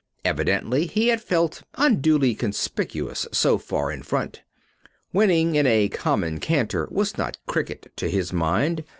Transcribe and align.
Evidently 0.25 0.87
he 0.87 1.09
had 1.09 1.21
felt 1.21 1.61
unduly 1.75 2.33
conspicuous 2.33 3.27
so 3.31 3.59
far 3.59 3.91
in 3.91 4.01
front. 4.01 4.41
Winning 5.13 5.53
in 5.53 5.67
a 5.67 5.89
common 5.89 6.39
canter 6.39 6.87
was 6.89 7.19
not 7.19 7.37
cricket 7.45 7.91
to 7.97 8.09
his 8.09 8.33
mind. 8.33 8.83